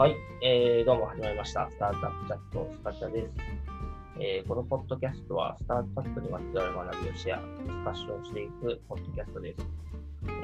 [0.00, 1.68] はい、えー、どうも始まりました。
[1.70, 3.34] スタートアップチャットスカチャです、
[4.18, 4.48] えー。
[4.48, 9.66] このポッドキャストは、スタートアップにまつわる学びをシェア、ディスカッションしていくポッドキャストです。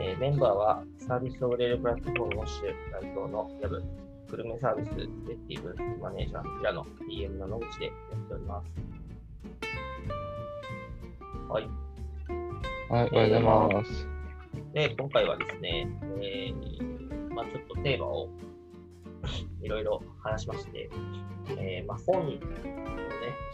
[0.03, 2.64] えー、メンバーは、サービスオーレールプラットフォームウォッシュ
[3.00, 3.82] 代表のヤブ、
[4.30, 8.68] グルメサービスデティブマネージャー、平野、DM の野口でやっております。
[11.49, 11.64] はい。
[11.64, 11.71] はい、
[12.91, 14.08] おはようございます。
[14.75, 15.88] で、今回はですね、
[16.21, 18.29] えー、まあ、ちょっとテーマを
[19.62, 20.89] いろいろ話しまして、
[21.58, 22.39] えー、まあ、本のね、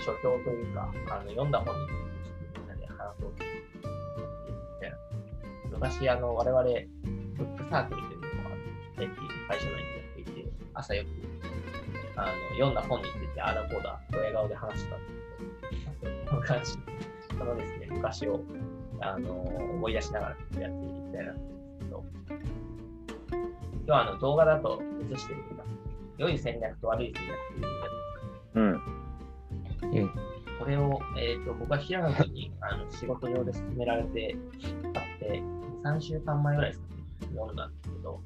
[0.04, 3.50] 書評というか、あの読んだ本についてちょっとみんなで話そうとみ
[4.80, 4.96] たいな。
[5.70, 9.10] 昔、あの、我々、ブックサークルというのがっていう
[9.48, 11.08] 会社内でやっていて、朝よく、
[12.16, 16.72] あの、読んだ本について、あだこうだ、ドヤ顔で話したんですけど、この感じ、
[17.38, 18.40] そのですね、昔を、
[19.00, 22.04] あの、思い出しながらやっていきたいなと思うんですけど、
[23.84, 25.64] 今日はあの動画だと映してみた。
[26.18, 27.38] 良い戦略と悪い戦略
[28.52, 30.02] というん。
[30.02, 30.10] うん。
[30.58, 34.36] これを、えーと、僕は平野君にあの仕事上で勧められて
[34.94, 35.42] 買って、
[35.82, 37.02] 3週間前ぐらいですかね、
[37.34, 38.20] 読んだんですけど、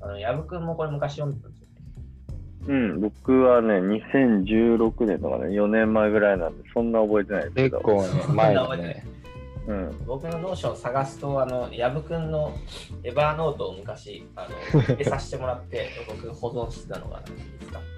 [0.00, 1.74] あの、矢部君もこれ昔読んでたんですよね。
[2.66, 7.78] うん、僕はね、2016年とかね、4年前ぐらいなんで、そんな覚えてないですけど。
[7.78, 9.03] 結構ね、前だね。
[9.66, 12.54] うん、僕のノーション探すと、あの、矢部君の
[13.02, 17.22] エバーノートを昔、あの、 入れさせてもらって、僕保存してたのが
[17.60, 17.88] 見つかって、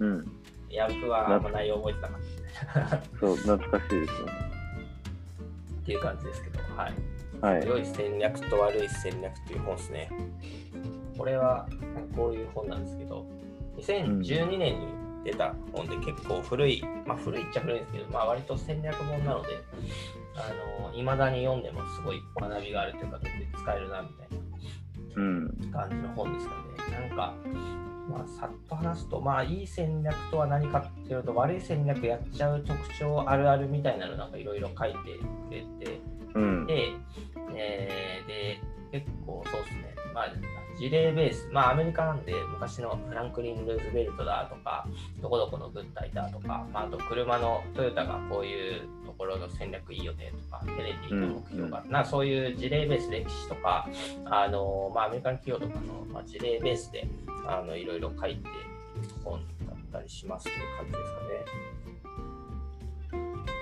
[0.00, 0.32] うん。
[0.68, 4.32] 矢部君はあんま内容覚えてなかった、そう、懐かしいですよね。
[5.82, 6.94] っていう感じですけど、はい。
[7.42, 10.10] はい、良い戦略と悪い戦略っていう本ですね。
[11.18, 11.68] これは
[12.14, 13.26] こういう本なんですけど、
[13.78, 14.86] 2012年に
[15.24, 19.48] 出た本で結構古い、まあ古いっちゃ古いんですけど、まあ割と戦略本なので、
[20.36, 23.20] あの、未だに読んでもすごい学びがあるというか、
[23.58, 24.42] 使えるなみたいな。
[25.70, 26.54] 感じの本ですか
[26.90, 27.08] ね。
[27.08, 27.34] なんか、
[28.08, 35.04] まあ、さっと話すと、まあ、いい戦略とは何かっていうと、悪い戦略やっちゃう特徴あるあるみたいなのなんかいろいろ書いてく
[35.50, 36.00] れて、
[36.34, 36.92] うん、で、
[37.54, 38.60] えー、で、
[39.00, 40.32] 結構そうですね、まあ、
[40.76, 44.86] 事例ベース、まあアメリカなんで昔のフランクリン・ルーズベルトだとか、
[45.20, 53.88] どこどこの軍隊だとか、まあ、あと車のトヨタがこういうところの戦略いいよねとか、テレビの目標が、うん、なそういう事例ベース歴史とか、
[54.24, 57.06] あのまあ、アメリカン企業とかの、まあ、事例ベースで
[57.46, 58.50] あのいろいろ書いている
[59.24, 61.72] 本だったりしますという感じですかね。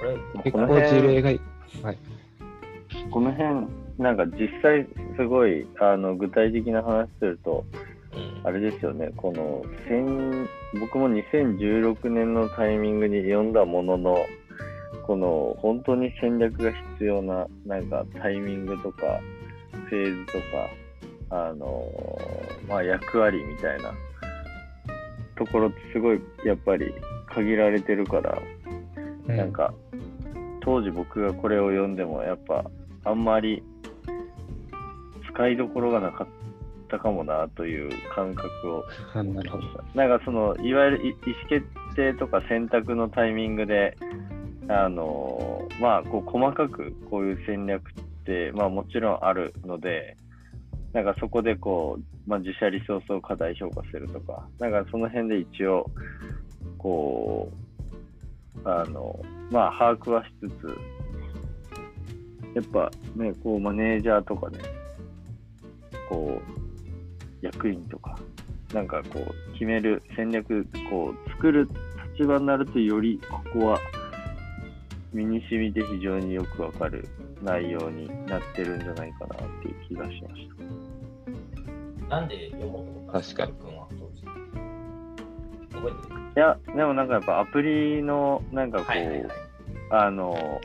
[0.01, 1.29] これ、結構事例が、
[1.83, 1.99] はい、
[3.11, 3.67] この辺
[3.99, 4.87] なんか実際
[5.21, 7.63] すごいあの具体的な話すると、
[8.43, 9.63] あれですよね、この
[10.81, 14.17] 僕も2016年のタイミングに読んだものの、
[15.07, 19.21] この本当に戦略が必要ななんかタイミングとか
[19.91, 20.39] フェーズと
[21.29, 21.87] か、あの
[22.67, 23.93] まあ、役割みたいな
[25.37, 26.95] ところってすごいやっぱり
[27.27, 28.41] 限られてるから、
[29.29, 29.75] うん、なんか
[30.63, 32.65] 当時僕がこれを読んでもやっぱ
[33.05, 33.63] あんまり
[35.41, 36.27] 使いどころがなかっ
[36.91, 38.85] たかもなという感覚を。
[39.25, 39.65] なるほど。
[39.95, 43.97] なんかその、いわゆる意思決定とか選択のタイミングで、
[44.69, 50.17] あのまあ、こう細かくこういう戦略って、まあ、もちろんあるので、
[50.93, 55.91] なんかそこでこう、まあ、自社リソースを過大評価するとか、なんかその辺で一応、
[56.77, 57.51] こ
[58.63, 59.19] う、あの、
[59.51, 60.77] まあ、把握はしつつ、
[62.55, 64.59] やっぱね、こう、マネージャーとかね、
[66.11, 68.19] こう、役員とか、
[68.75, 71.67] なんかこう、決める戦略、こう、作る
[72.19, 73.79] 立場になるとより、ここは、
[75.13, 77.09] 身に染みて非常によくわかる
[77.43, 80.49] 内容になってるんじゃないかなっていう気がしまし
[82.09, 82.17] た。
[82.17, 83.47] なんで読もうと思ったんですか？
[83.47, 83.87] 君は
[85.73, 87.15] 覚えてるいや、でもなんか。
[87.15, 89.31] やっぱアプリの、なんかこう、はいはいはい、
[89.91, 90.61] あの、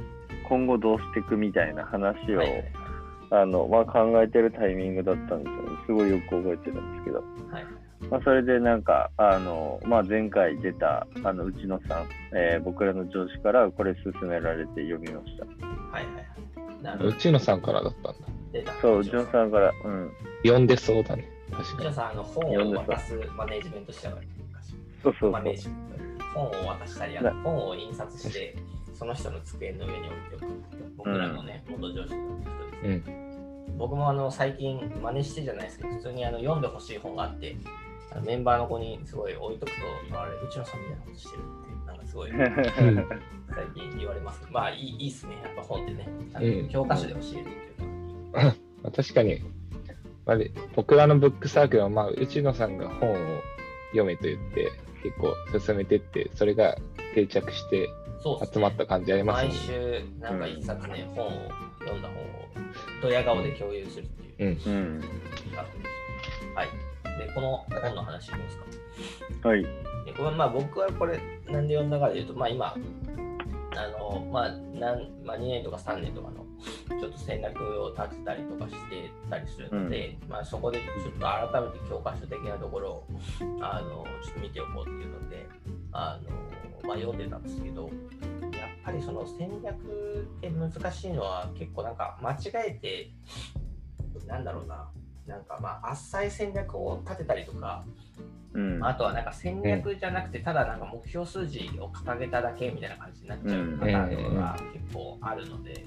[0.47, 2.71] 今後どうしていくみたいな話を、はいはい
[3.31, 5.69] あの、まあ、考えてるタイミングだったんですよね。
[5.85, 7.17] すごいよく覚えてるんですけど。
[7.51, 7.65] はい。
[8.09, 15.45] まあ、それでなんか、あの、まあ、前回出た、あの、内野さん、えー、僕らの上司からこれ勧められて読みました。
[15.45, 17.07] はいはいはい。
[17.07, 18.73] 内野さんからだったんだ。
[18.81, 20.11] そう、内野さんから、うん。
[20.43, 21.27] 読んでそうだね。
[21.51, 21.77] 確かに。
[21.79, 24.27] 内野さん、あの、本を渡すマネージメントしたからね。
[25.03, 25.95] そうそうマネージメント。
[26.35, 28.55] 本を渡したり、本を印刷して、
[28.95, 30.45] その人の机の上に置いておく。
[30.97, 32.49] 僕らのね、元上司の人
[32.89, 33.19] ですね。
[33.19, 33.25] うん
[33.77, 37.57] 僕もあの最近真似してじゃないですけど、普通にあの読んでほしい本があって、
[38.11, 39.71] あのメンバーの子にすごい置いとく
[40.11, 44.47] と、あれ、うちのさんみたいなことしてるって、なんかすごい 最近言われます。
[44.49, 46.69] まあいいいいっすね、やっぱ本ってね。
[46.71, 48.55] 教科書で教えるっていうか。
[48.95, 49.41] 確かに、
[50.25, 50.37] まあ、
[50.75, 53.15] 僕らのブックサークルは、まあ、内野さんが本を
[53.89, 54.71] 読めと言って、
[55.03, 56.77] 結構進めてって、それが
[57.15, 57.89] 定着して
[58.23, 59.49] 集まった感じありますね。
[59.49, 61.29] 毎週、なんか一冊ね、うん、本を
[61.79, 62.25] 読んだ本を
[63.01, 64.57] ドヤ顔で共有するっていう。
[64.65, 64.73] うん。
[64.73, 65.03] うん、
[66.53, 66.67] はい。
[67.19, 68.57] で、この本の話いきます
[69.41, 69.49] か？
[69.49, 69.63] はい。
[69.63, 72.75] でこれまあ僕はこれ、なんで読んだかでいうと、まあ今、
[73.75, 76.44] あの、まあ、なんまあ、2年とか3年とかの
[76.89, 83.07] ちょっと戦略を立てたりとかしてたりするので、うん、まあ、そこでちょっと改めて教科書的なところを
[83.61, 85.47] あのちょっと見ておこうっていうので
[85.91, 87.91] あの、まあ、読んでたんですけどやっ
[88.83, 93.11] ぱりその戦略って難しいのは結構なんか間違えて
[94.27, 94.89] なんだろうな
[95.27, 97.83] なんかまあ浅い戦略を立てたりとか
[98.55, 105.85] うん、あとはなんか戦略じゃなくて、ただなんか目標数字を掲げただけみたいな感じになっちゃうパターンとかが結構あるので、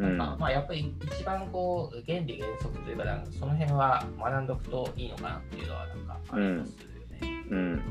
[0.00, 6.76] なんかまあやっぱり一番こう原理原則というかなんかその辺は学んどくといいのかなっていうのはなんかありますよ
[7.20, 7.44] ね。
[7.50, 7.58] うん。
[7.58, 7.82] うん、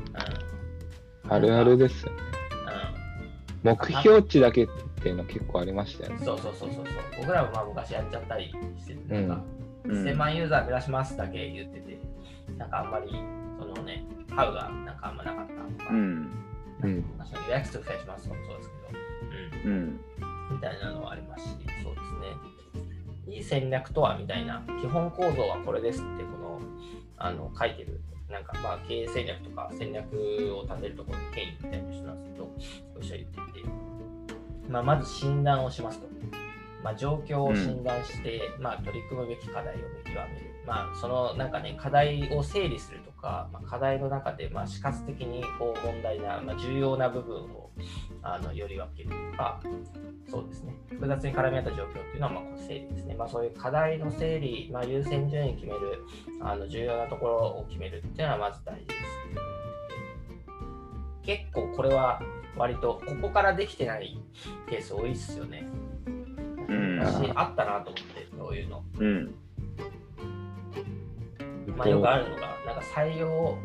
[1.28, 2.18] あるあるですよね。
[3.62, 4.68] うん、目標値だけっ
[5.02, 6.18] ていうの結構ありましたよね。
[6.24, 6.84] そうそうそうそう。
[7.18, 9.44] 僕らもまあ昔やっちゃったりしてて、なんか、
[9.86, 11.98] 1000万ユーザー目指しますだけ言ってて、
[12.58, 13.10] なんかあんまり
[13.58, 16.30] そのね、ハウがなんかあんまなかったとか、うん。
[16.82, 17.04] うん、
[17.46, 18.70] 予約数増やしますとかもそうです
[19.62, 19.72] けど、うん。
[19.72, 20.00] うん、
[20.52, 21.56] みたいなのはありますし、
[22.20, 22.36] ね。
[23.26, 26.60] いい戦略とはみたいな、基本構造はこれですって、この、
[27.16, 30.06] あの、書いてる、なんかまあ経営戦略とか戦略
[30.56, 32.44] を立てるところの権威みたいな人なんですけど、
[32.94, 33.68] ご一緒言っていて、
[34.68, 36.08] まあ、まず診断をしますと。
[36.82, 40.50] まあ、状況を診断して、うん、まあ、取り組むべき課題を見極める。
[40.66, 47.70] まあ、そのなんかね、課題を整理するとか、まあ、課題の中で、まあ、死活的にこう問題な、まあ、重要な部分を
[48.22, 49.60] あのより分けるとか、
[50.28, 53.14] そうですね、複雑に絡み合った状況っていうのは、まあ、こう整理ですね。
[53.14, 56.04] まあ、そういう課題の整理、まあ、優先順位決める、
[56.40, 59.00] あの重要なところを決めるっていうのはまず大事です。
[61.22, 62.20] 結構これは
[62.56, 64.18] 割とここからできてない
[64.68, 65.68] ケース多いっすよね。
[66.68, 68.84] うん、私あったなと思って、そういうの。
[68.98, 69.34] うん、
[71.76, 73.56] まあ、よくあるのが、なんか採用、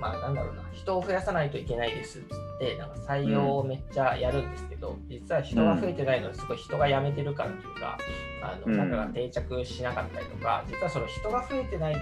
[0.00, 2.28] まあなんだろうな、人を増やさないといけないですっつっ
[2.58, 7.98] て、なんか採用をめっちゃやるんですけど、うん、実は人が増えてないのに、すごい人が辞めてるからというか、
[8.42, 12.00] あの中が定着しなかったりとか、実はその人が増えてないって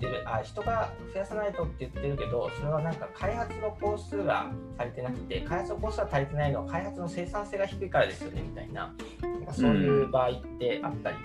[0.00, 4.46] 言ってる、あ人が増やさないとって言ってるけど、それはなんか開発の工数が
[4.78, 11.16] 足りてなくて、開発の工数が足りてないのは開発の生産性が低いからですよねみたいな、なんかそういう場合ってあったり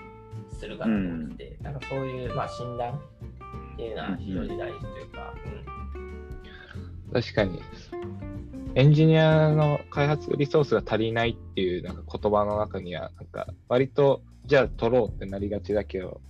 [0.58, 3.00] するかなと思って、うん、なんかそういう、まあ、診断
[3.76, 5.34] っていうのは非常に大事というか、
[7.06, 7.60] うん、確かに。
[8.74, 16.20] エンジニアの開発リソースが足りないっていうなんか言葉の中には、なんか割とじゃあ取ろうってなりがちだけど、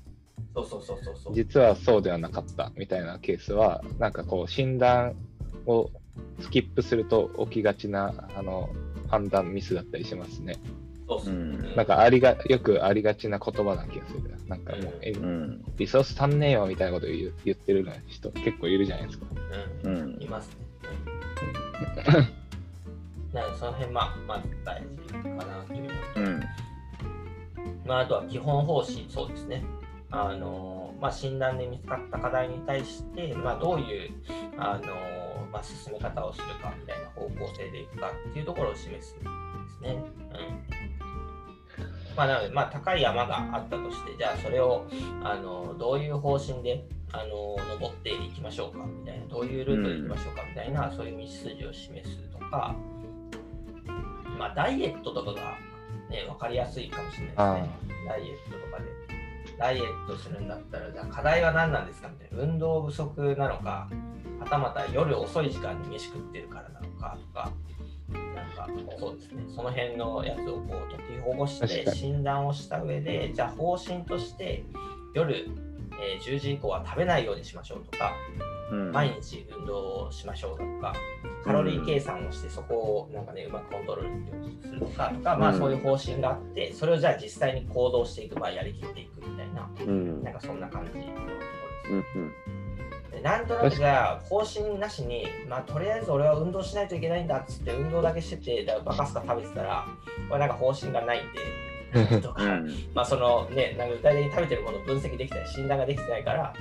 [0.55, 5.15] そうそうそうそう実はそうではなかったみたいなケースは、なんかこう診断
[5.67, 5.91] を
[6.41, 8.71] スキップすると起きがちなあの
[9.09, 10.57] 判断ミスだったりしますね。
[11.09, 14.23] そうす、ね、なんかありがよくありがちな言葉な気がする。
[14.49, 19.27] なんかもう、うん、リソース足んねえよみたいなこと言言ってる人結構いるじゃないですか。
[19.85, 20.55] うん、うん、いますね。
[23.33, 26.43] なのでその辺、まあ、まず大事かなといううん、
[27.85, 29.63] まあ、あとは基本方針、そうですね。
[30.11, 34.11] あのまあ、診断で見つかった課題に対して、まあ、どういう
[34.57, 39.25] あの、まあ、進め方をするかみたいな方向性でいくかっていうところを示すんで
[39.69, 40.03] すね。
[40.33, 40.96] うん
[42.17, 44.87] まあ、なので、まあ、高い山があったとして、じゃあそれを
[45.23, 52.75] あのどういう方針であの登っていきましょうかみたいな、どういうルートでいきましょうかみたいな、うん、そういう道筋を示すとか、
[54.39, 55.59] まあ、ダイエットとかが、
[56.11, 57.97] ね、分かりやすいかもしれないですね。
[58.09, 59.07] ダイエットとかで。
[59.59, 62.45] ダイエットするんだったら、じゃあ課題は何なんですかみたいな。
[62.45, 63.89] 運動不足なのか、
[64.39, 67.51] はたまた夜遅い時間に飯食ってるからなのかとか、
[68.57, 69.45] かそうですね。
[69.55, 74.65] その辺のやつをこう解きほぐして診断をした上でじゃあ方針として
[75.15, 75.49] 夜、
[76.01, 78.13] えー、10時以降は食べないようにしましょうとか、
[78.71, 80.95] うん、毎日運動をしましょうとか
[81.45, 92.19] カロリー計算をしてそこをなんかねうまくコントロールするとかとか、まあそういう方針があってそれをじゃあ実際に行動していく場合やりきっていくみたいな、うん、なんかそんな感じのところです。
[92.19, 92.56] うん
[93.27, 99.85] なんとなくじゃあ方針なしに、まあ、とりあえず俺は運動しないといけないんだっつって運動だけしててだバカスカ食べてたら
[100.29, 106.55] これなんか方針がないんでとか、うん、 まあそのねなんか具体的に食べてるものを分析できたり診断ができてないから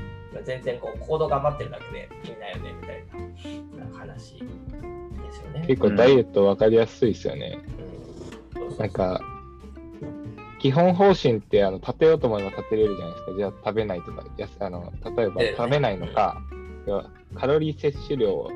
[0.44, 4.40] 全然こう行動頑張ってるだけでいいんだよねみたいな話で
[5.32, 5.66] すよね。
[5.68, 7.60] 結構ダイエット分かりやすいですよね。
[8.56, 9.22] うん、なんか
[10.66, 13.32] 基本方針ってあの立てようと思えば立てれるじゃないですか。
[13.38, 16.42] じゃあ食べないとか、やあの例えば食べないのか、
[17.36, 18.52] カロリー摂取量を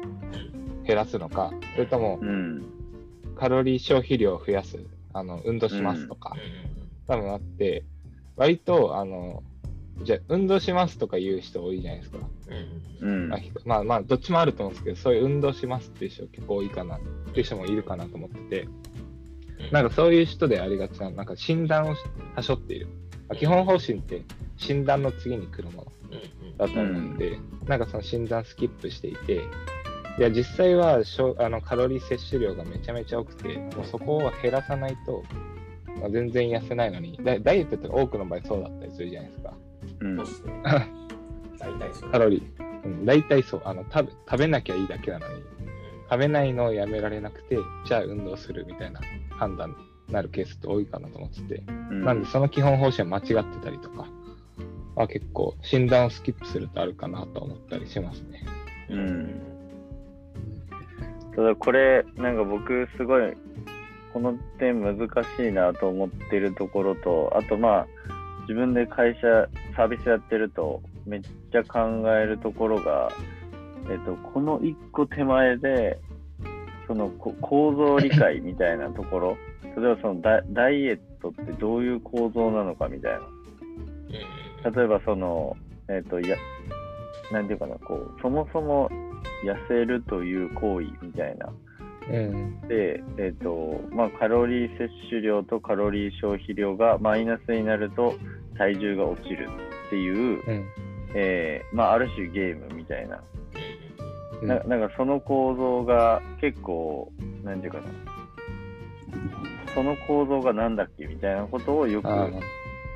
[0.86, 2.20] 減らすのか、それとも、
[3.36, 4.80] カロリー消費量を増やす、
[5.14, 6.36] あの運動しますとか、
[7.08, 7.84] 多分あって、
[8.36, 9.44] 割とあの
[10.04, 12.20] じゃあ運動しますとか言う人多いじゃないですか。
[13.02, 13.30] うん、
[13.66, 17.00] まあまあどっちもあると思うんですけどそういう運動しますっていう人結構多いかなっ
[17.34, 18.68] ていう人もいるかなと思ってて。
[19.72, 21.96] なんかそういう人でありがちななんか診断を
[22.34, 22.88] はしょっている、
[23.28, 24.24] まあ、基本方針って
[24.58, 25.92] 診断の次に来るもの
[26.58, 27.38] だと思うんで、
[27.70, 29.44] なんかその診断スキップしていて
[30.18, 35.24] いや実際はしょあのカロリー摂取量がめちゃめちゃ多くてもうそこを減らさないと、
[36.02, 39.54] まあ、全然痩せないのにダイエットって多くの場合そうだったりするじゃないですか。
[40.02, 42.12] うん、大体そう。
[42.12, 42.86] カロリー。
[42.86, 44.12] うん、大体そうあの食べ。
[44.12, 45.44] 食べなきゃいいだけなのに、
[46.10, 49.00] 食べないのをやめられなくて、じゃあ運動するみたいな
[49.30, 49.70] 判断
[50.08, 54.08] になるケースって多いかなと思ってて、うん、なんでその基本方針は間違ってたりとか、
[55.00, 58.46] あ結構診断をスキップするとあるかなと思ったりしますね。
[58.90, 59.42] うん。
[61.36, 63.34] ただこれ、なんか僕すごい、
[64.14, 64.98] この点難
[65.38, 67.88] しいなと思ってるところと、あとまあ、
[68.42, 71.80] 自分で会社、サービスやってると、めっちゃ考
[72.12, 73.10] えるところが、
[73.90, 75.98] えっと、この一個手前で、
[76.88, 79.38] その構造理解みたいなところ、
[79.78, 83.20] 例えばそのダダイエットってどういう構造なのかみたいな。
[84.64, 85.56] 例えばその、
[85.88, 86.36] えっと、や、
[87.32, 88.90] なんていうかな、こう、そもそも
[89.44, 91.52] 痩せるという行為みたいな。
[92.10, 98.16] うん、で、えーとまあ、カロリー摂取量とカロリー消費量がマイナスになると
[98.58, 99.48] 体重が落ちる
[99.88, 100.66] っていう、うん、
[101.14, 103.22] えー、まあ、ある種ゲームみたいな。
[104.42, 107.12] ななんかその構造が結構、
[107.44, 107.86] なんていうかな、
[109.76, 112.08] その構造がなんだっけみたいなことをよく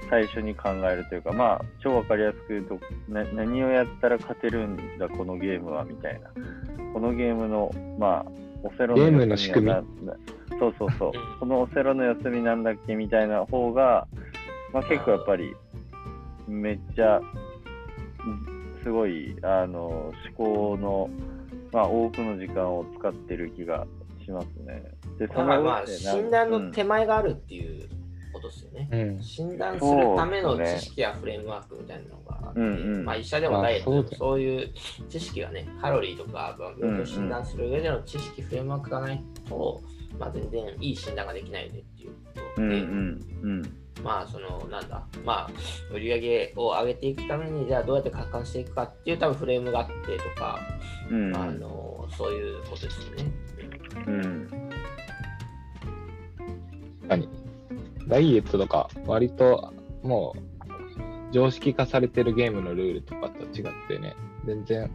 [0.10, 2.79] 最初に考えるというか、まあ、超わかりやすく言うと
[3.10, 6.29] な、何をやったら勝てるんだ、このゲームはみたいな。
[6.93, 8.25] このゲームの、まあ、
[8.63, 9.74] オセロのゲームの仕組み
[10.60, 11.12] そうそうそう。
[11.39, 14.07] このオセロの休みなんだっけみたいな方が、
[14.72, 15.55] まあ、結構やっぱり、
[16.48, 17.19] めっちゃ、
[18.83, 21.10] すごい、あの、思考の、
[21.72, 23.86] まあ、多くの時間を使ってる気が
[24.24, 24.83] しますね。
[25.17, 27.89] で、そのまあ、診断の手前があるっていう
[28.33, 28.89] ことですよね。
[28.91, 34.73] うん、診断するための知識やフレームワークみたいなのがあって、うんうん、まあ、医者でもダイエットでもそういう
[35.09, 39.81] 知識がね、カロリーとか病気を診断する上での知識、フレームワークがないと、
[40.19, 42.15] まあ、全然いい診断ができないよねっていうこ
[42.55, 43.83] とで、うんうんうん。
[44.03, 45.49] まあそのなんだまあ
[45.93, 50.59] 売り上げを上げていくためにじゃあどうやって活換していくかっていう多分フレームがあってとか、
[51.09, 53.31] うん、あのそういうことですよね。
[58.13, 64.15] ダイエットとか割ともう常識化されてるゲームのルールとかと違ってね
[64.46, 64.91] 全然、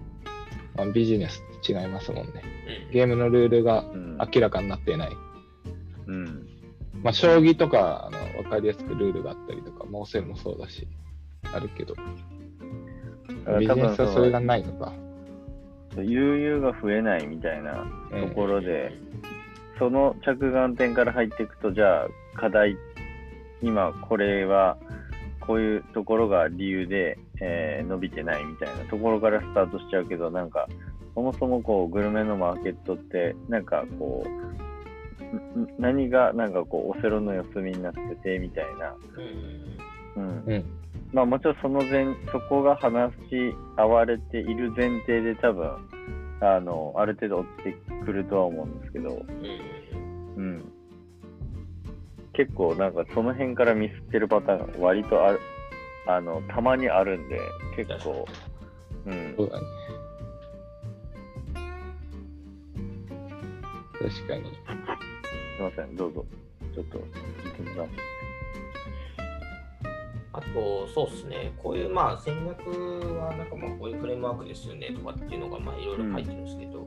[0.77, 2.45] まあ、ビジネスって違いますもんね。
[2.93, 3.85] ゲームのルールが
[4.33, 5.11] 明らかになっていない。
[6.07, 6.47] うん
[7.03, 10.87] まあ、将棋とかあの分かりやすくルールがあったりとか、モーセルもそうだし、
[11.53, 11.95] あるけど、
[13.59, 14.93] ビジネスはそれがないのか。
[15.97, 22.77] 悠々が増えないみたいなところで、えー、その着眼点から入っていくと、じゃあ課題、
[23.63, 24.77] 今これは
[25.41, 30.69] こういうところが理由で、えー、伸びてないみたいなところからスタートしちゃうけど、なんか
[31.15, 34.49] そもそもこうグルメのマーケットって、なんかこう、
[35.79, 38.95] 何がなんかこうオセロの四隅になっててみたいな、
[40.17, 40.65] うん、うん、
[41.13, 45.71] まあもちろんその前そこが話し合われている前提で多分
[46.41, 49.23] あのある程度落ちてくるとは思うんですけど、
[50.37, 50.73] うん、
[52.39, 55.41] 結構なんかその辺からミスってるパターンが割とある
[56.07, 57.41] あのたまにあるんで
[57.77, 58.25] 結構、
[59.07, 59.67] うん、そうだね
[64.01, 64.45] 確かに。
[64.45, 64.61] す
[65.59, 66.25] みません、どうぞ。
[66.73, 67.91] ちょっと聞いてみます。
[70.33, 72.61] あと、そうですね、こういうまあ戦略
[73.19, 76.87] は、なんかまあこういうフレームワークですよねとかっていうのがまあいろいろ入ってるんですけど、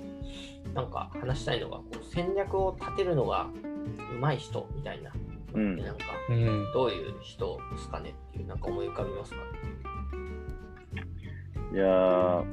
[0.65, 3.48] うん、なんか話したいのが、こう戦略を立てるのが
[4.22, 5.12] 上手い人みたいな、
[5.53, 6.05] うん、なんか、
[6.74, 9.38] どういう人ですかねっていう、なんか思い浮かびますか？
[11.74, 12.46] いやー、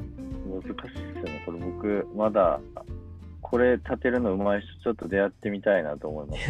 [0.47, 1.43] 難しいですよね。
[1.47, 2.61] これ僕、まだ
[3.41, 6.43] これ立てるのうまい人、ちょっと出会ってみたいなと思います。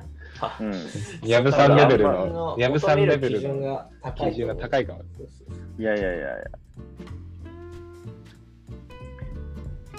[0.60, 0.74] うん。
[1.28, 3.84] ヤブさんレベルの、ヤブさんレベルの
[4.16, 5.02] 基準が高いかも。
[5.78, 6.36] いやいやいやいや。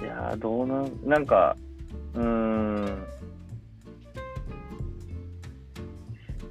[0.01, 1.55] いやどうなん、なんか、
[2.13, 3.05] うん。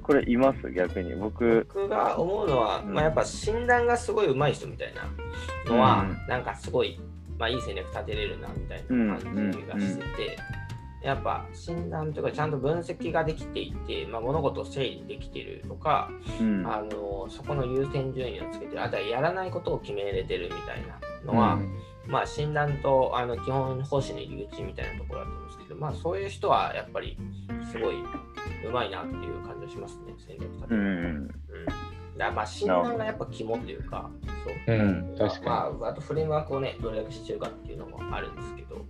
[0.05, 0.71] これいます？
[0.71, 1.15] 逆に。
[1.15, 6.99] 僕僕が思うのは、うん、まあ、やっぱ診断がすごい上手い人みたいなのは、うん、なんかすごい、
[7.39, 10.37] まあ、いい戦略立てれるなみたいな感じがしてて、
[11.03, 16.09] やっぱ診断とかちゃんと分析ができていて、まあ、物事を整理できてるとか、
[16.39, 20.83] うん、あのそこの優先順位をつけてあとはやらないことを決めれてるみたい
[21.25, 21.59] なのは、
[22.07, 27.17] まあ、診断とあの基本方針の入り口みたいなところだと思うんですけど、まあ、そういう人はやっぱり
[27.71, 27.95] すごい
[28.65, 30.75] うまいなっていう感じがしますね、戦略立て。
[30.75, 31.27] うん、うん、
[32.17, 34.09] だまあ診断がやっぱ肝っていうか、
[34.67, 34.75] そう。
[34.75, 35.45] うん、確かに。
[35.79, 38.85] まあ、あとフレームワークをね、どれだけしてるかっていうのもあるんですけど、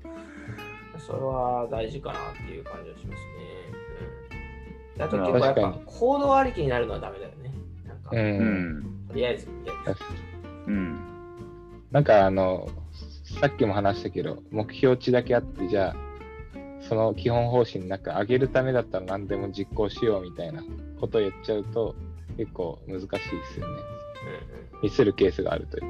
[0.97, 3.25] それは大事かなっていう感じがしますね。
[4.97, 7.51] うん、あと結構やっぱ行動ありきになるのはダメだよね。
[7.87, 9.95] なんか、うん、とりあえずみたいな。
[10.67, 10.99] うん。
[11.91, 12.67] なんかあの、
[13.39, 15.95] さっきも話したけど、目標値だけあって、じゃあ、
[16.87, 20.63] その基本方針なんか上げるためだったら何でも実行しようみたいな
[20.99, 21.95] ことを言っちゃうと
[22.37, 23.19] 結構難しいで
[23.53, 23.73] すよね。
[24.71, 25.87] うんうん、ミスるケースがあるというか。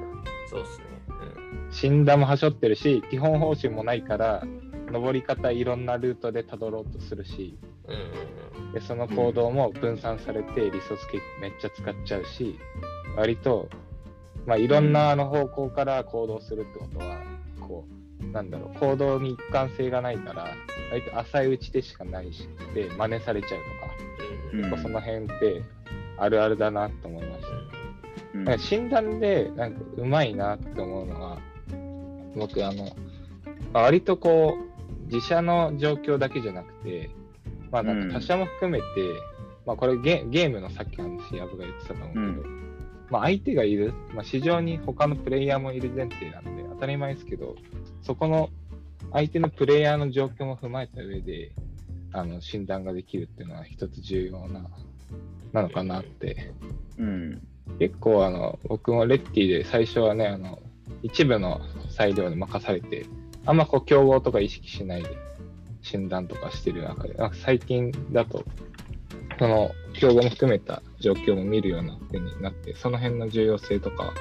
[0.49, 0.85] そうですね。
[1.09, 4.17] うん、診断もはしょってるし、基本方針もないか。
[4.17, 4.43] ら、
[4.91, 11.07] 登り方いろんなルートでたどろうとするし、うんうん、でその行動も分散されてリソース
[11.41, 12.57] めっちゃ使っちゃうし、
[13.17, 13.67] 割と
[14.45, 15.85] まあ、いろんなあの方向か。
[15.85, 17.19] ら行動するってことは、
[17.67, 17.85] こ
[18.21, 20.47] う、なんだろう、行動に一貫性がないから、
[20.91, 25.61] 割と浅いうちでしかないし、で、真似されちゃうとか、結構その辺って
[26.17, 28.37] あるあるだなと思いました。
[28.37, 31.37] なんか診断で、なんかうまいなって思うのは、
[32.35, 32.95] 僕、あの、
[33.73, 34.57] 割とこ
[35.09, 37.09] う、自社の状況だけじゃなくて、
[37.71, 39.17] まあなんか他社も含めて、うん、
[39.65, 42.65] まあこれゲゲームのさっきの話、ヤブが言ってたと思うけど、うん。
[43.09, 47.55] まあ、相手がいる、まあ、市場に他のプレイヤーもいる前提なんで当たり前ですけど、
[48.01, 48.49] そこの
[49.11, 51.51] 相手のプレイヤーの状況も踏まえた上で、
[52.11, 54.65] あの診断ができるっていうのは一つ重要な、
[55.53, 56.51] なのかなって。
[56.97, 57.41] うん、
[57.79, 60.59] 結構あの、僕もレッティで最初はね、あの
[61.03, 63.05] 一部の裁量に任されて、
[63.45, 65.09] あんまこう競合とか意識しないで
[65.81, 68.43] 診断とかしてる中で、なんか最近だと
[69.37, 74.13] その競合も含めた状況も見るような風になって、その辺の重要性とか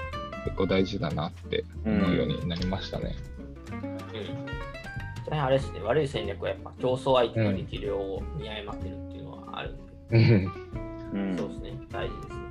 [0.45, 3.15] 結構大事だなって思うようになりましたね。
[5.31, 5.39] うん。
[5.39, 10.49] あれですね、悪い戦略はやっぱ競争相手の力量を見誤ってるっていうのはあるんで。
[11.15, 12.45] うん、そうですね、大事ですね。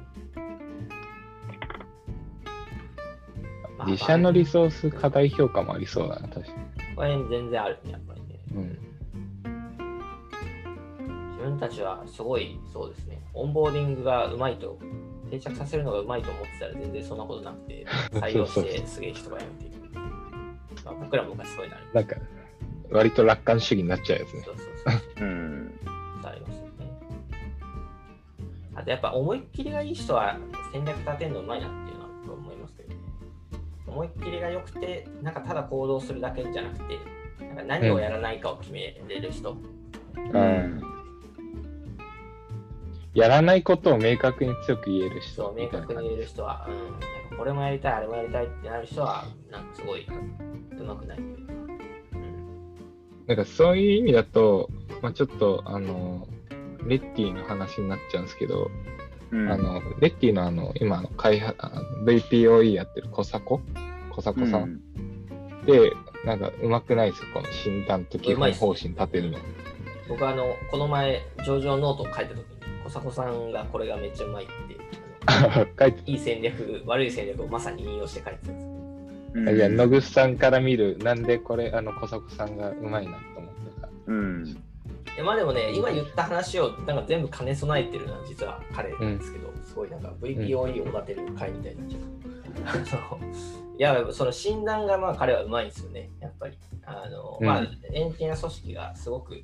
[3.85, 6.95] 自社のリソース過大評価もありそうだな、確かに。
[6.95, 8.39] これ全然あるね、やっぱりね。
[8.55, 8.93] うん。
[11.43, 14.79] 分たちはすごいそうですね、オンボーディングがうまいと、
[15.33, 19.95] 定着させるのがうまいと思ってたら全然そんなことなくて、 採用してすげえ人が辞めていく。
[20.85, 21.83] まあ、僕らもすごいなる。
[21.93, 22.15] なんか、
[22.91, 24.41] 割と楽観主義になっちゃうやつね。
[24.43, 24.65] そうそう
[25.17, 25.25] そう。
[25.25, 25.79] うん。
[26.23, 26.71] ありますよね。
[28.75, 30.37] あとやっぱ思いっきりがいい人は
[30.71, 32.95] 戦略立てるのうまいなっていうのは思いますけどね。
[33.87, 36.99] 思いっきりが良くて、なんかただ行動するだけじゃなくて、
[37.45, 39.57] なんか何をやらないかを決めれる人。
[40.15, 41.02] うん、うん
[43.13, 45.43] やらないことを明確に強く言える人。
[45.43, 46.67] そう、明確に言える人は、
[47.31, 50.07] うん、これもやりたい、あれもやりたいってなる人は、なんかすごい、
[50.79, 51.19] うまくない。
[51.19, 51.47] うん、
[53.27, 54.69] なんかそういう意味だと、
[55.01, 56.27] まあ、ちょっと、あの、
[56.87, 58.71] レッティの話になっちゃうんですけど、
[59.31, 61.57] うん、あのレッティのあの今の開発
[62.05, 63.59] VPOE やってる小迫
[64.11, 64.65] 小迫さん、う
[65.63, 65.91] ん、で、
[66.23, 69.39] なんかうまくないですよ、この診断と基本方針立てるの。
[70.07, 74.73] 僕あの、この前、上場ノートを書いたとき小迫さんがこれがめっちゃうまいって
[76.11, 78.67] いい戦略、悪い戦略をまさに引用して書いてたんです
[79.35, 83.89] うん、いや、野口さんから見る、なんでこれ、あの、小迫さんがうまいなと思ったか。
[84.07, 84.57] うん。
[85.25, 93.17] まあでもね、今言った話をなんか全部兼ね備えてるのは実は彼なんですけど、うん、すごいなんか VPOE を立てる回みたいになっちゃう。
[93.77, 96.57] いや、その診断がまあ彼はうまいんですよね、やっぱり。
[96.85, 99.41] あの、まあ、エンジニア組織がすごく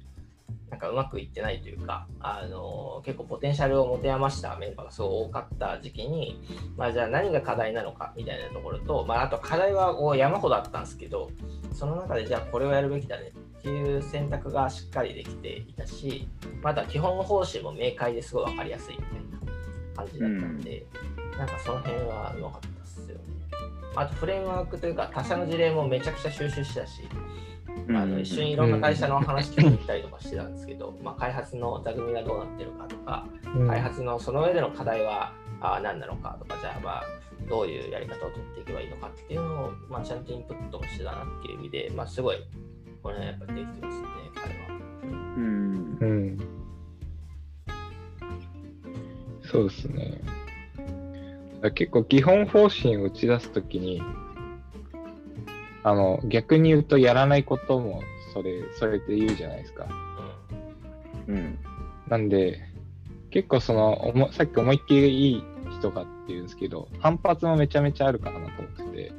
[0.69, 6.41] なんかうまくいってないというか、あの結構ポテンシャルを持て余したメンバーがすごい多かった時期に、
[6.77, 11.31] まあ、じゃあ何が課題なのかみたいなところと、まあ、あと課題はこう山ほどあったんですけど、
[11.73, 16.27] その中でじゃあこれをやるべきだねっていう選択がしっかりできていたし、
[16.61, 19.39] また基本方針も明快ですごい分かりやすいみたいな
[19.95, 20.85] 感じだったんで、
[21.33, 23.23] うん、なんかその辺はうまかったですよね。
[23.95, 27.01] あとフレームワークというか他社の事例もめちゃくちゃ収集したし、
[27.89, 33.25] あの一緒にいろんな会社の話聞いたりとかしてたんですけど、まあ、開発の座組がどうなってるかとか、
[33.67, 37.03] 開発のその上での課題はあ何なのかとか、じゃあまあ
[37.49, 42.37] どういうやり方を取っていけばいいのかっていうのを、まあ、ちゃんとインプットしてたなっていう意味で、まあ、すごい
[43.01, 44.79] これはやっぱできてますね、彼は。
[45.37, 45.97] うん。
[46.01, 46.59] うん
[49.51, 50.21] そうですね。
[51.73, 54.01] 結構基本方針を打ち出すときに、
[55.83, 58.01] あの、逆に言うとやらないことも
[58.33, 59.87] それ、それって言うじゃないですか。
[61.27, 61.57] うん。
[62.07, 62.59] なんで、
[63.31, 65.43] 結構その、さっき思いっきりいい
[65.77, 69.11] 人がっていうんですけど、反発もめちゃめちゃあるかなと思ってて、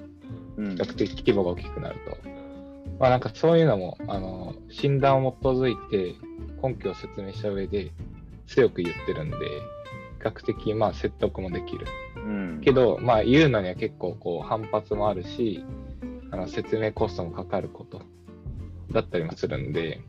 [0.57, 2.17] 比較的規模が大きくなると。
[2.99, 6.15] まあなんかそういうのも、あの、診断を基づいて
[6.63, 7.93] 根拠を説明した上で
[8.47, 9.43] 強く言ってるんで、比
[10.25, 11.87] 較的まあ説得もできる。
[12.17, 15.65] うん、けど、まあ言うのには結構こう反発もあるし、
[16.31, 18.03] あの説明コストもかかること
[18.93, 20.01] だったりもするんで、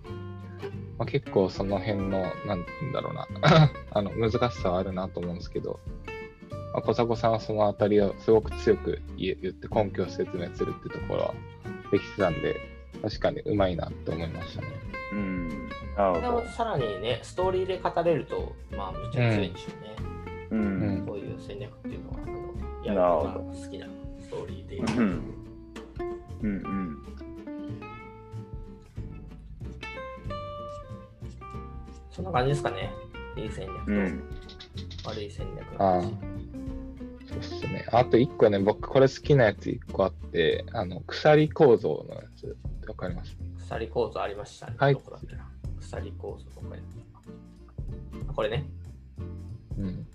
[0.98, 3.28] まあ、結構その辺の、なんだろうな
[3.92, 5.80] あの難しさはあるなと思うんですけど、
[6.74, 11.34] まあ、小迫さんはそのあたりをすごく強く言って根拠を説明するってところは
[11.92, 12.56] できてたんで、
[13.02, 14.68] 確かにうまいなって思いましたね。
[15.14, 15.50] うん。
[15.98, 16.48] なるほど。
[16.50, 19.96] さらにね、ストーリーで語れると、まあ、めっちゃ強いんでしょうね。
[20.52, 21.06] うん。
[21.06, 22.36] こういう戦略っていうのは、あの
[22.86, 23.88] やるのが好きな
[24.20, 24.78] ストーリーで。
[24.78, 25.22] うん。
[26.42, 26.98] うんうん。
[32.10, 32.94] そんな感じですかね。
[33.38, 34.24] いい戦略と、うん、
[35.06, 36.04] 悪い戦略の話。
[37.28, 37.86] そうっすね。
[37.92, 43.38] あと一個ね、僕これ好きなやつ一個あって、あの、鎖構造のやつ、わかります？
[43.60, 44.76] 鎖構造ありましたね。
[44.78, 44.98] はい。
[45.80, 46.82] 鎖構造とかや
[48.36, 48.66] これね。
[49.78, 50.08] うん。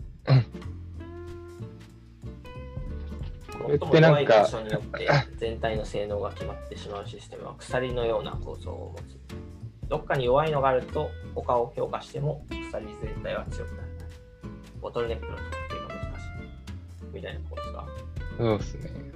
[3.66, 9.18] 最も弱い場所によって全体の性能が決まってしまうシステムは鎖のような構造を持つ。
[9.88, 13.88] どっかに弱いのがあると他を強化しても鎖全体は強くなる。
[14.81, 17.14] ボトルネックの特定が難しい。
[17.14, 17.87] みたいなことですか
[18.38, 19.07] そうですね。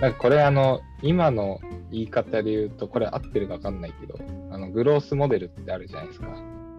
[0.00, 4.18] なんかこれあの、今の言い方で言うと、これ合ってるか分かんないけど、
[4.50, 6.28] あのグロースモデルってあるじゃないですか。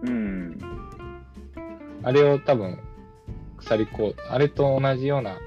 [0.02, 0.58] うん。
[2.04, 2.78] あれを多分、
[3.58, 5.38] 鎖こう、あれと同じような、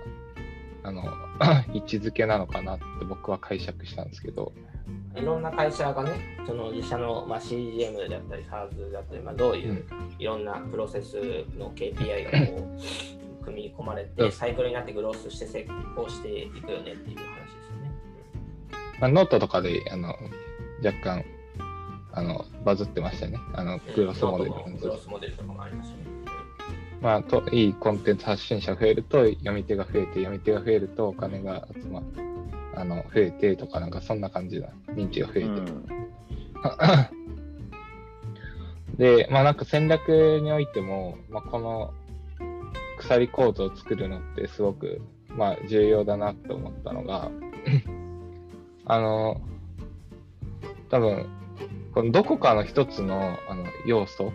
[0.83, 1.03] あの、
[1.73, 4.51] 位置づけなのかなって僕は解釈したんですけど。
[5.15, 6.11] いろんな会社がね、
[6.45, 9.85] その自社の、まあ、CGM だったり、SARS だったり、まあ、どういう
[10.17, 11.15] いろんなプロセス
[11.57, 12.67] の KPI がこ
[13.41, 17.91] う組み込まれて、サイクルになってグロースして成功していくよねっていう話ですよね。
[19.01, 20.15] まあ、ノートとかであの
[20.83, 21.25] 若干
[22.13, 23.37] あのバズってましたね。
[23.53, 26.00] あのグロースモデル、グロースモデルとかもありましたね。
[27.01, 32.03] まあ、といいコンテンツ発信者増えると読み手が増えて読み手が増えるとお金が集ま
[32.75, 35.85] あの増えてとかなんかそんな感じな認知が増えて、うん、
[38.97, 41.91] でまあなんか戦略においても、まあ、この
[42.99, 47.31] 鎖構造を作るのってすごくまあ重要だなって思ったのが
[48.85, 49.41] あの
[50.89, 51.25] 多分
[51.93, 54.31] このどこかの一つのあの要素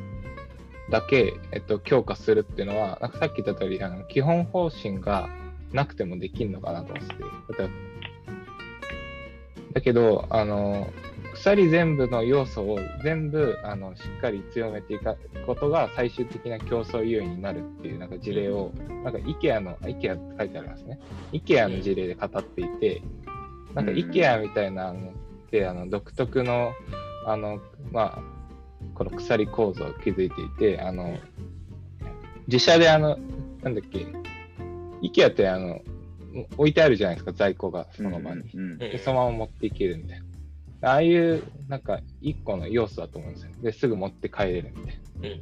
[0.90, 5.28] だけ、えっと、強化するっていうのは、なんかさっき言った通り、あの基本方針が
[5.72, 7.14] なくてもできるのかなと思って。
[9.72, 10.88] だけど、あの、
[11.34, 18.72] 鎖全部の要素を全部あのしっかり強めていくことが最終的な競争優位になるっていうなんか事例を、
[19.04, 20.98] なんか IKEA の、IKEA って書いてありますね。
[21.32, 23.02] IKEA の事例で語っていて、
[23.74, 25.12] なんか IKEA みたいなのっ
[25.50, 26.72] て、あの独特の、
[27.26, 27.60] あの、
[27.92, 28.35] まあ、
[28.96, 31.18] この鎖構造を築いていて、あの、
[32.46, 33.18] 自社であの、
[33.62, 34.06] なんだっけ、
[35.02, 35.80] IKEA ってあの、
[36.56, 38.50] 置いてあるじゃないですか、在庫がその場に。
[38.54, 40.20] うんうん、で、そのまま持っていけるみたい
[40.80, 40.90] な。
[40.90, 43.50] ああいう、なんか、一個の要素だと思うんですよ。
[43.62, 44.94] で、すぐ持って帰れるみたい
[45.30, 45.36] な。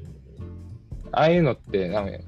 [1.12, 2.20] ああいうのって、なん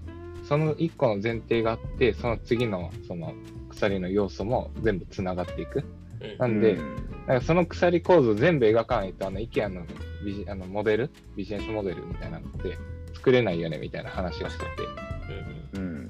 [0.45, 3.35] その一個の前提があって、その次の、その、
[3.71, 5.85] 鎖の要素も全部つながっていく。
[6.39, 6.77] なんで、
[7.27, 9.85] なんかその鎖構造全部描かないと、あの、IKEA の
[10.27, 12.77] ビジあのモデル、ビジネスモデルみたいなのって
[13.15, 14.69] 作れないよねみたいな話をしてて。
[15.75, 16.09] うん、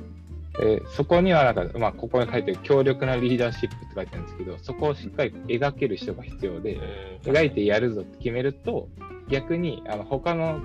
[0.58, 6.78] でそこにはなんか、まあ、ここに書いてる強力なリーダーシップって書いてるんですけど、そこをしっかり描ける人が必要で、
[7.24, 8.88] 描いてやるぞって決めると、
[9.28, 10.62] 逆にあの他の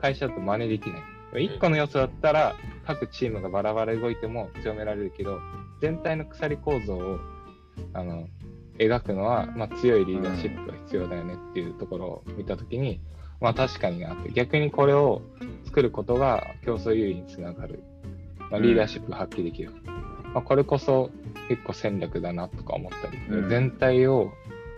[0.00, 1.02] 会社だと真似できない。
[1.34, 5.40] 1個の要素だったら、各チームがバラバラ動いても強められるけど、
[5.80, 7.18] 全体の鎖構造を
[7.94, 8.28] あの
[8.82, 13.00] 描くのは、まあ、強いリーダーシップが必要だよねっていうところを見たときに、
[13.40, 15.22] まあ確かになって、逆にこれを
[15.64, 17.82] 作ることが競争優位につながる。
[18.50, 19.72] まあ、リーダーシップが発揮できる。
[20.34, 21.10] まあ、これこそ
[21.48, 24.32] 結構戦略だなとか思ったり、うん、全体を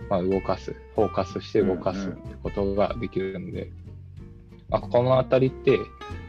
[0.09, 3.69] まあ動かす、フォーカスして動かすってことができるので、
[4.69, 5.79] まあ、このあたりって、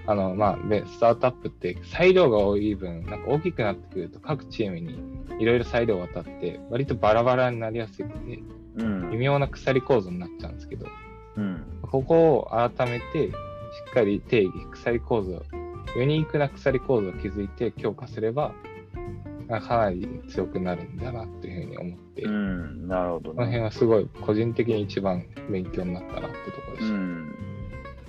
[0.07, 4.99] あの、まあ、スタートアップって裁量が多い分、なんか大きくなってくると各チームに
[5.40, 8.42] いろいろ裁量が渡って、割とバラバラになりやすくて、
[8.77, 10.87] うん、微妙な鎖構造になっちゃうんですけど、
[11.37, 13.33] うん、ここを改めてし
[13.90, 15.42] っかり定義、鎖構造
[15.97, 18.53] ユニークな鎖構造を築いて強化すれば、
[19.49, 26.95] かなり強くなるんだなっていうふうに思って、うん、なるほど、ね、この辺はすごい個人的に一番勉強になったなってところでした。
[26.95, 27.56] うん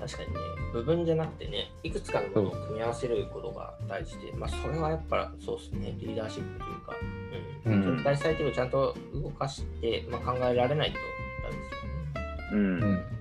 [0.08, 0.40] 確かにね、
[0.72, 6.96] 部分じゃなくてね、いくつかのものを組み合わせることが大事で、まあ、それはやっぱそうですね、リーダーシップというか、
[7.66, 10.98] うん、全体サイティをちゃんと動かして、まあ、考えられないと
[11.44, 12.54] ダメですよね。
[12.54, 13.18] うん、うん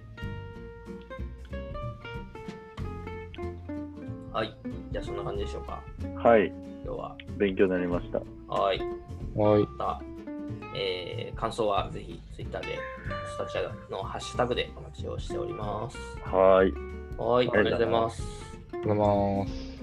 [4.36, 4.54] はい。
[4.92, 5.82] じゃあそんな感じでしょうか。
[6.22, 6.52] はい。
[6.84, 7.16] 今日は。
[7.38, 8.18] 勉強になりました。
[8.52, 8.78] はい。
[9.34, 9.66] はい。
[9.78, 10.02] また、
[10.78, 12.78] えー、感想はぜひ Twitter で、
[13.34, 15.96] スタチャのハッシュタグでお待ちをしております。
[16.22, 16.72] はい。
[17.16, 17.48] はい。
[17.48, 18.22] ありがとうございます。
[18.22, 19.75] ありがとうございます。